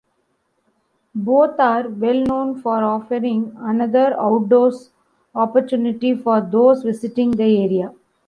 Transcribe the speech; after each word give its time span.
Both 1.13 1.59
are 1.59 1.87
well 1.87 2.23
known 2.23 2.59
for 2.63 2.83
offering 2.83 3.53
another 3.59 4.19
outdoors 4.19 4.89
opportunity 5.35 6.15
for 6.15 6.41
those 6.41 6.81
visiting 6.81 7.29
the 7.29 7.43
area. 7.63 7.93